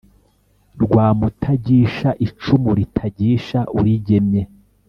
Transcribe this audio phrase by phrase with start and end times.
[0.83, 4.41] rwa mutagisha icumu litagisha uligemye,